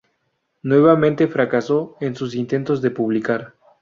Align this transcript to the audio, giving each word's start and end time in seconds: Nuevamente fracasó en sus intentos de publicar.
Nuevamente 0.63 1.27
fracasó 1.27 1.95
en 2.01 2.15
sus 2.15 2.33
intentos 2.33 2.81
de 2.81 2.89
publicar. 2.89 3.53